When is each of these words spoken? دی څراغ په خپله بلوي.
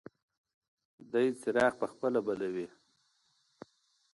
دی 1.11 1.27
څراغ 1.41 1.73
په 1.81 1.85
خپله 1.91 2.19
بلوي. 2.25 2.67